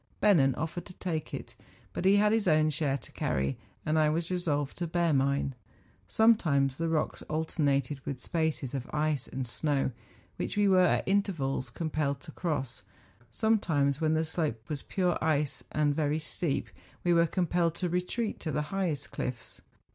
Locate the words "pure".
14.81-15.23